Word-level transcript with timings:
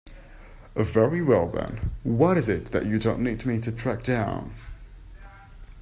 Very 0.75 1.21
well 1.21 1.47
then, 1.47 1.91
what 2.01 2.35
is 2.35 2.49
it 2.49 2.71
that 2.71 2.87
you 2.87 2.97
need 3.17 3.45
me 3.45 3.59
to 3.59 3.71
track 3.71 4.01
down? 4.01 4.51